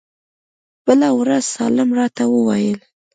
بله 0.85 1.09
ورځ 1.19 1.43
سالم 1.55 1.89
راته 1.99 2.23
وويل. 2.33 2.79